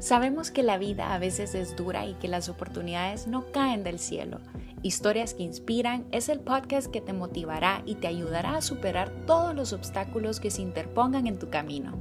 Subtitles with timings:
[0.00, 3.98] Sabemos que la vida a veces es dura y que las oportunidades no caen del
[3.98, 4.40] cielo.
[4.82, 9.54] Historias que inspiran es el podcast que te motivará y te ayudará a superar todos
[9.54, 11.98] los obstáculos que se interpongan en tu camino.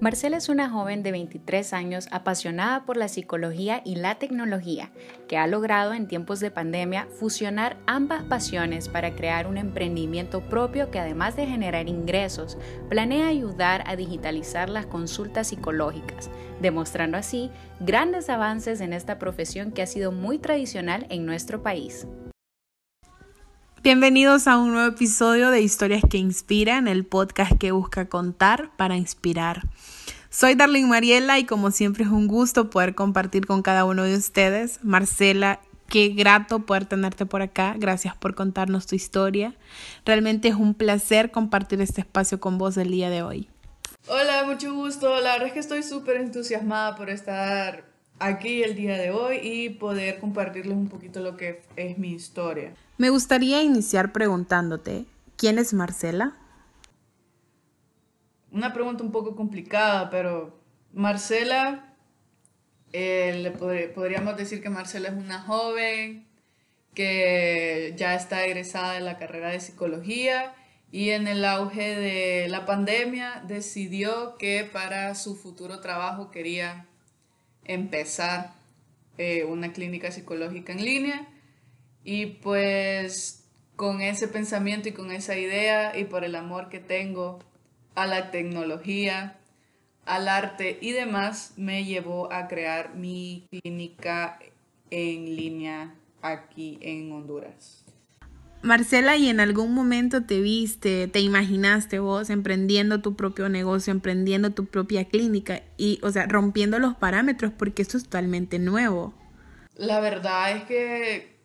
[0.00, 4.92] Marcela es una joven de 23 años apasionada por la psicología y la tecnología,
[5.26, 10.92] que ha logrado en tiempos de pandemia fusionar ambas pasiones para crear un emprendimiento propio
[10.92, 18.30] que además de generar ingresos, planea ayudar a digitalizar las consultas psicológicas, demostrando así grandes
[18.30, 22.06] avances en esta profesión que ha sido muy tradicional en nuestro país.
[23.88, 28.98] Bienvenidos a un nuevo episodio de Historias que Inspiran, el podcast que busca contar para
[28.98, 29.62] inspirar.
[30.28, 34.14] Soy Darlene Mariela y como siempre es un gusto poder compartir con cada uno de
[34.14, 34.78] ustedes.
[34.82, 37.76] Marcela, qué grato poder tenerte por acá.
[37.78, 39.54] Gracias por contarnos tu historia.
[40.04, 43.48] Realmente es un placer compartir este espacio con vos el día de hoy.
[44.06, 45.18] Hola, mucho gusto.
[45.22, 47.87] La verdad es que estoy súper entusiasmada por estar
[48.18, 52.74] aquí el día de hoy y poder compartirles un poquito lo que es mi historia.
[52.96, 56.36] Me gustaría iniciar preguntándote, ¿quién es Marcela?
[58.50, 60.58] Una pregunta un poco complicada, pero
[60.92, 61.94] Marcela,
[62.92, 66.26] eh, le podríamos decir que Marcela es una joven
[66.94, 70.54] que ya está egresada de la carrera de psicología
[70.90, 76.87] y en el auge de la pandemia decidió que para su futuro trabajo quería
[77.68, 78.54] empezar
[79.16, 81.28] eh, una clínica psicológica en línea
[82.02, 83.44] y pues
[83.76, 87.38] con ese pensamiento y con esa idea y por el amor que tengo
[87.94, 89.38] a la tecnología,
[90.04, 94.38] al arte y demás, me llevó a crear mi clínica
[94.90, 97.84] en línea aquí en Honduras.
[98.62, 104.50] Marcela, ¿y en algún momento te viste, te imaginaste vos emprendiendo tu propio negocio, emprendiendo
[104.50, 109.14] tu propia clínica y, o sea, rompiendo los parámetros porque esto es totalmente nuevo?
[109.76, 111.38] La verdad es que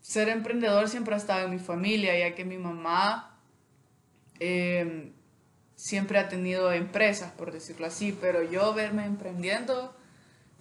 [0.00, 3.38] ser emprendedor siempre ha estado en mi familia, ya que mi mamá
[4.40, 5.12] em,
[5.76, 9.94] siempre ha tenido empresas, por decirlo así, pero yo verme emprendiendo,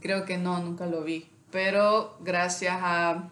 [0.02, 1.30] creo que no, nunca lo vi.
[1.50, 3.30] Pero gracias a,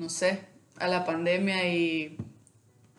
[0.00, 0.46] no sé,
[0.78, 2.16] a la pandemia y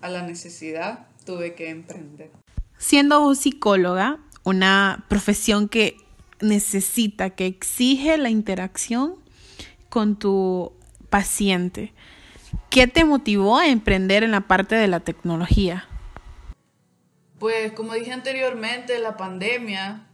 [0.02, 2.30] a la necesidad, tuve que emprender.
[2.78, 5.98] Siendo psicóloga, una profesión que
[6.42, 9.16] necesita, que exige la interacción
[9.90, 10.74] con tu
[11.10, 11.92] paciente.
[12.70, 15.88] ¿Qué te motivó a emprender en la parte de la tecnología?
[17.40, 20.08] Pues como dije anteriormente, la pandemia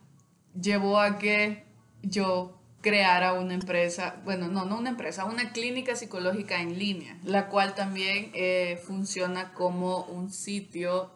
[0.60, 1.66] llevó a que
[2.02, 2.57] yo
[2.88, 7.76] creara una empresa, bueno, no, no una empresa, una clínica psicológica en línea, la cual
[7.76, 11.12] también eh, funciona como un sitio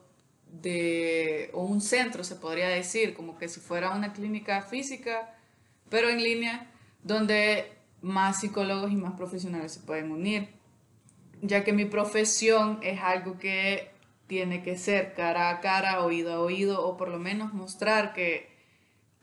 [0.51, 5.33] de, o un centro, se podría decir, como que si fuera una clínica física,
[5.87, 6.69] pero en línea,
[7.03, 7.71] donde
[8.01, 10.49] más psicólogos y más profesionales se pueden unir,
[11.41, 13.91] ya que mi profesión es algo que
[14.27, 18.50] tiene que ser cara a cara, oído a oído, o por lo menos mostrar que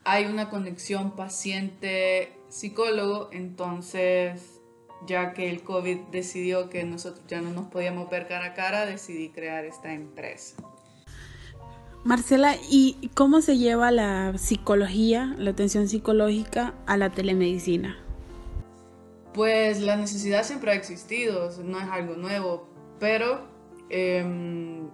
[0.03, 4.59] hay una conexión paciente-psicólogo, entonces
[5.05, 8.85] ya que el COVID decidió que nosotros ya no nos podíamos ver cara a cara,
[8.85, 10.57] decidí crear esta empresa.
[12.03, 17.97] Marcela, ¿y cómo se lleva la psicología, la atención psicológica a la telemedicina?
[19.33, 22.67] Pues la necesidad siempre ha existido, no es algo nuevo,
[22.99, 23.47] pero
[23.89, 24.89] em,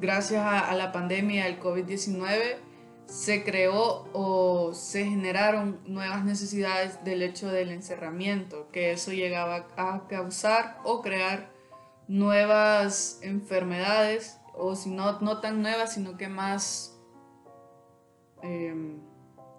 [0.00, 2.56] gracias a, la pandemia del COVID-19
[3.06, 10.06] se creó o se generaron nuevas necesidades del hecho del encerramiento, que eso llegaba a
[10.08, 11.50] causar o crear
[12.08, 16.98] nuevas enfermedades, o si no, no tan nuevas, sino que más,
[18.42, 19.00] em,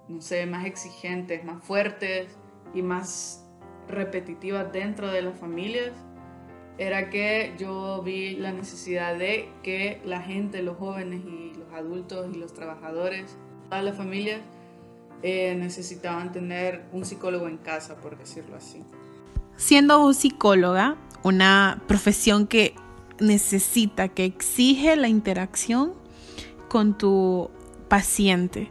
[0.07, 2.37] no sé, más exigentes, más fuertes
[2.73, 3.45] y más
[3.87, 5.93] repetitivas dentro de las familias
[6.77, 12.27] era que yo vi la necesidad de que la gente, los jóvenes y los adultos
[12.33, 13.35] y los trabajadores,
[13.69, 14.41] todas las familias,
[15.23, 18.83] eh, necesitaban tener un psicólogo en casa, por decirlo así.
[19.55, 22.75] Siendo psicóloga, una profesión que
[23.19, 25.93] necesita, que exige la interacción
[26.69, 27.49] con tu
[27.87, 28.69] paciente,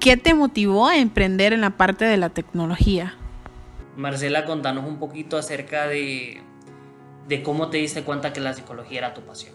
[0.00, 3.14] ¿qué te motivó a emprender en la parte de la tecnología?
[3.98, 6.40] Marcela, contanos un poquito acerca de,
[7.42, 9.54] cómo te diste cuenta que la psicología era tu pasión.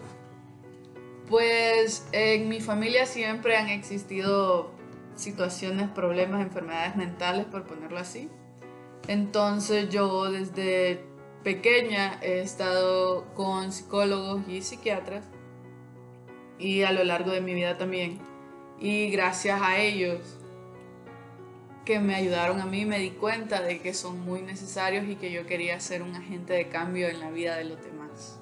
[1.28, 4.70] Pues en mi familia siempre han existido
[5.16, 8.28] situaciones, problemas, enfermedades mentales, por ponerlo así.
[9.08, 11.04] Entonces yo desde
[11.42, 15.24] pequeña he estado con psicólogos y psiquiatras
[16.58, 18.18] y a lo largo de mi vida también.
[18.80, 20.38] Y gracias a ellos
[21.84, 25.30] que me ayudaron a mí me di cuenta de que son muy necesarios y que
[25.30, 28.40] yo quería ser un agente de cambio en la vida de los demás.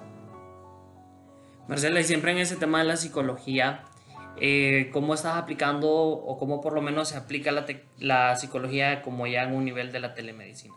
[1.67, 3.83] Marcela, y siempre en ese tema de la psicología,
[4.39, 7.65] eh, ¿cómo estás aplicando o cómo por lo menos se aplica la,
[7.99, 10.75] la psicología como ya en un nivel de la telemedicina?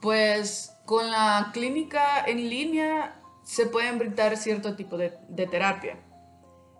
[0.00, 5.10] Pues con la clínica en línea se pueden brindar cierto tipo de,
[5.50, 5.98] terapia.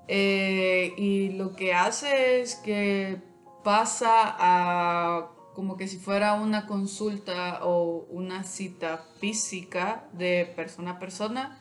[0.09, 3.23] Eh, y lo que hace es que
[3.65, 10.99] pasa a como que si fuera una consulta o una cita física de persona a
[10.99, 11.61] persona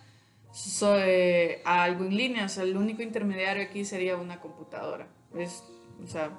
[1.66, 2.46] a algo en línea.
[2.46, 5.08] O sea, el único intermediario aquí sería una computadora.
[5.36, 5.64] Es,
[6.04, 6.32] o sea,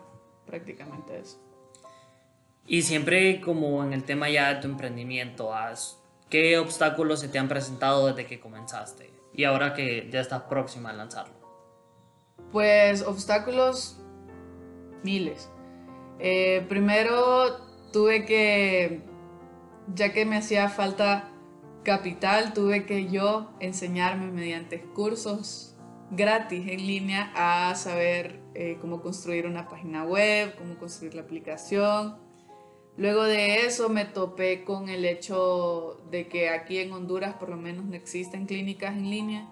[0.46, 1.40] prácticamente eso.
[2.66, 5.52] Y siempre como en el tema ya de tu emprendimiento,
[6.30, 10.90] ¿qué obstáculos se te han presentado desde que comenzaste y ahora que ya estás próxima
[10.90, 11.34] a lanzarlo?
[12.52, 13.98] Pues obstáculos
[15.04, 15.50] miles.
[16.18, 17.58] Eh, primero
[17.92, 19.02] tuve que,
[19.94, 21.30] ya que me hacía falta
[21.82, 25.76] capital, tuve que yo enseñarme mediante cursos
[26.10, 32.24] gratis en línea a saber eh, cómo construir una página web, cómo construir la aplicación,
[32.96, 37.56] Luego de eso me topé con el hecho de que aquí en Honduras por lo
[37.56, 39.48] menos no existen clínicas en línea.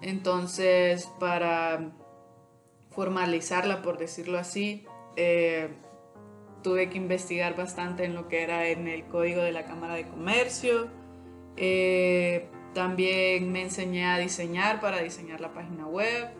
[0.00, 1.92] Entonces, para
[2.90, 4.86] formalizarla, por decirlo así,
[5.20, 5.68] eh,
[6.62, 10.06] tuve que investigar bastante en lo que era en el código de la Cámara de
[10.06, 10.88] Comercio.
[11.56, 16.30] Eh, también me enseñé a diseñar para diseñar la página web.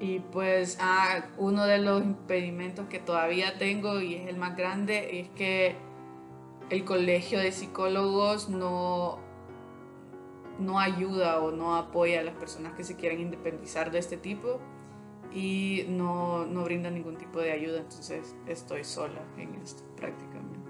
[0.00, 5.20] Y pues ah, uno de los impedimentos que todavía tengo y es el más grande
[5.20, 5.76] es que
[6.70, 9.20] el colegio de psicólogos no,
[10.58, 14.58] no ayuda o no apoya a las personas que se quieren independizar de este tipo
[15.34, 20.60] y no, no brinda ningún tipo de ayuda, entonces estoy sola en esto prácticamente.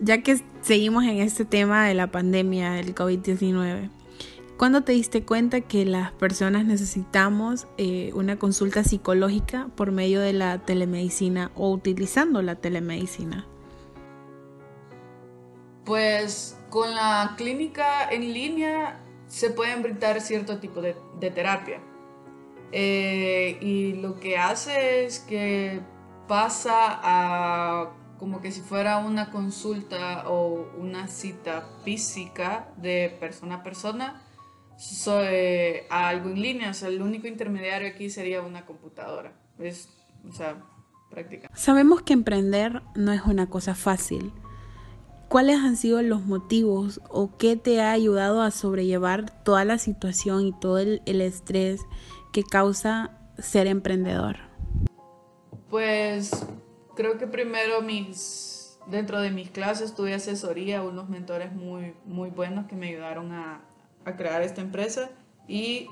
[0.00, 3.90] Ya que seguimos en este tema de la pandemia del COVID-19,
[4.56, 10.32] ¿Cuándo te diste cuenta que las personas necesitamos eh, una consulta psicológica por medio de
[10.32, 13.46] la telemedicina o utilizando la telemedicina?
[15.84, 21.80] Pues con la clínica en línea se pueden brindar cierto tipo de, terapia.
[22.76, 25.80] Eh, y lo que hace es que
[26.26, 26.72] pasa
[27.02, 34.22] a como que si fuera una consulta o una cita física de persona a persona
[34.76, 36.70] soy a algo en línea.
[36.70, 39.32] O sea, el único intermediario aquí sería una computadora.
[39.60, 39.88] Es,
[40.28, 40.56] o sea,
[41.10, 41.48] práctica.
[41.54, 44.32] Sabemos que emprender no es una cosa fácil.
[45.28, 50.46] ¿Cuáles han sido los motivos o qué te ha ayudado a sobrellevar toda la situación
[50.46, 51.80] y todo el, el estrés
[52.34, 54.38] que causa ser emprendedor?
[55.70, 56.44] Pues
[56.96, 62.66] creo que primero mis dentro de mis clases tuve asesoría, unos mentores muy muy buenos
[62.66, 63.62] que me ayudaron a,
[64.04, 65.10] a crear esta empresa
[65.46, 65.88] y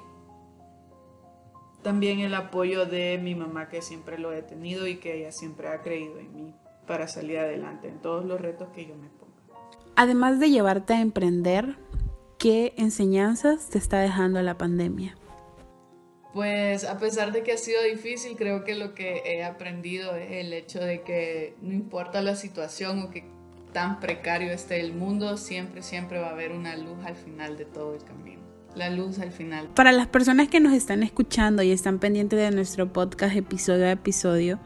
[1.83, 5.69] también el apoyo de mi mamá que siempre lo he tenido y que ella siempre
[5.69, 6.55] ha creído en mí
[6.89, 9.33] para salir adelante en todos los retos que yo me ponga.
[9.95, 11.77] Además de llevarte a emprender,
[12.37, 15.17] ¿qué enseñanzas te está dejando la pandemia?
[16.33, 20.31] Pues a pesar de que ha sido difícil, creo que lo que he aprendido es
[20.31, 23.25] el hecho de que no importa la situación o que
[23.73, 27.65] tan precario esté el mundo, siempre, siempre va a haber una luz al final de
[27.65, 28.41] todo el camino.
[28.75, 29.69] La luz al final.
[29.75, 33.91] Para las personas que nos están escuchando y están pendientes de nuestro podcast episodio a
[33.91, 34.59] episodio,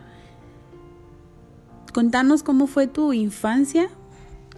[1.93, 3.89] contanos cómo fue tu infancia,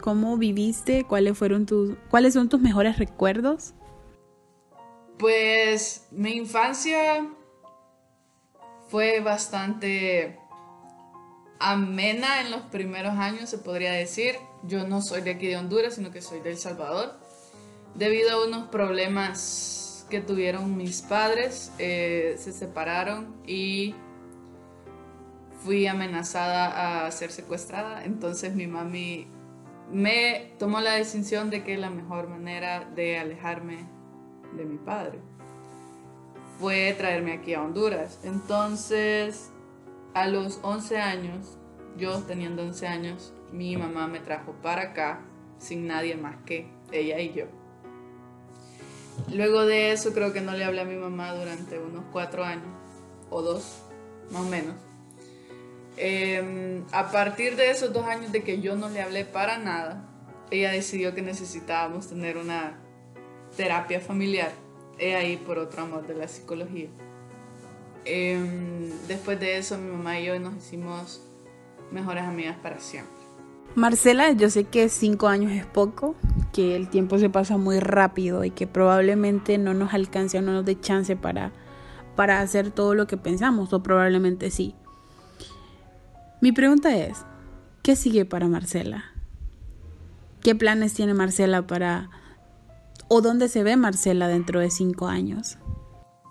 [0.02, 3.72] cómo viviste, cuáles fueron tus, cuáles son tus mejores recuerdos.
[5.18, 7.26] Pues mi infancia
[8.88, 10.38] fue bastante
[11.58, 14.36] amena en los primeros años, se podría decir.
[14.62, 17.18] Yo no soy de aquí de Honduras, sino que soy de El Salvador.
[17.94, 23.94] Debido a unos problemas que tuvieron mis padres, eh, se separaron y
[25.64, 28.04] fui amenazada a ser secuestrada.
[28.04, 29.26] Entonces mi mami
[29.90, 33.97] me tomó la decisión de que la mejor manera de alejarme
[34.56, 35.18] de mi padre
[36.58, 38.18] fue traerme aquí a Honduras.
[38.24, 39.50] Entonces
[40.14, 41.58] a los 11 años,
[41.96, 45.20] yo teniendo 11 años, mi mamá me trajo para acá
[45.58, 47.44] sin nadie más que ella y yo.
[49.32, 52.66] Luego de eso creo que no le hablé a mi mamá durante unos 4 años
[53.30, 53.82] o dos,
[54.30, 54.74] más o menos.
[55.96, 60.08] Em, a partir de esos dos años de que yo no le hablé para nada,
[60.50, 62.78] ella decidió que necesitábamos tener una
[63.58, 64.52] terapia familiar
[65.00, 66.88] he ahí por otro amor de la psicología.
[68.04, 71.20] Em, después de eso, mi mamá y yo nos hicimos
[71.90, 73.12] mejores amigas para siempre.
[73.74, 76.14] Marcela, yo sé que cinco años es poco,
[76.52, 80.52] que el tiempo se pasa muy rápido y que probablemente no nos alcance o no
[80.52, 81.50] nos dé chance para,
[82.14, 84.76] para hacer todo lo que pensamos, o probablemente sí.
[86.40, 87.24] Mi pregunta es,
[87.82, 89.04] ¿qué sigue para Marcela?
[90.42, 92.08] ¿Qué planes tiene Marcela para...
[93.06, 95.58] o dónde se ve Marcela dentro de cinco años?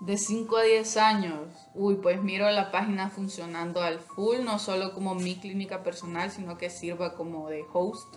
[0.00, 4.94] De 5 a 10 años, uy, pues miro la página funcionando al full, no solo
[4.94, 8.16] como mi clínica personal, sino que sirva como de host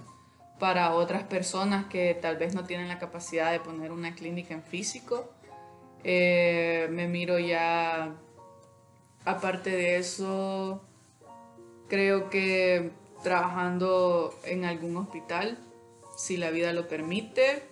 [0.59, 4.61] para otras personas que tal vez no tienen la capacidad de poner una clínica en
[4.61, 5.31] físico.
[6.03, 8.15] Eh, me miro ya,
[9.25, 10.83] aparte de eso,
[11.87, 12.91] creo que
[13.23, 15.57] trabajando en algún hospital,
[16.15, 17.70] si la vida lo permite,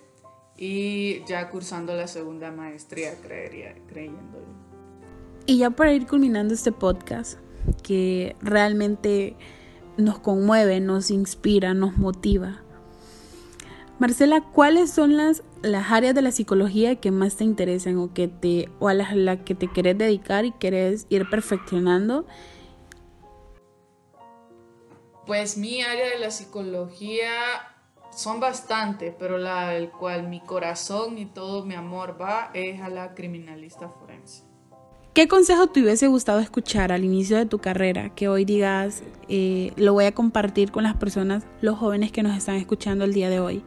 [0.60, 4.44] y ya cursando la segunda maestría, creería, creyéndolo.
[5.46, 7.38] Y ya para ir culminando este podcast,
[7.82, 9.36] que realmente
[9.96, 12.60] nos conmueve, nos inspira, nos motiva.
[13.98, 18.28] Marcela, ¿cuáles son las, las áreas de la psicología que más te interesan o, que
[18.28, 22.26] te, o a las la que te querés dedicar y querés ir perfeccionando?
[25.26, 27.30] Pues mi área de la psicología
[28.20, 32.90] son bastantes, pero la el cual mi corazón y todo mi amor va es a
[32.90, 34.44] la criminalista forense.
[35.14, 39.72] ¿Qué consejo te hubiese gustado escuchar al inicio de tu carrera que hoy digas, eh,
[39.76, 43.30] lo voy a compartir con las personas, los jóvenes que nos están escuchando el día
[43.30, 43.64] de hoy?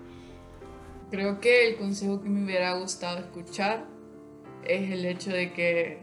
[1.09, 3.85] Creo que el consejo que me hubiera gustado escuchar
[4.63, 5.99] es el hecho de que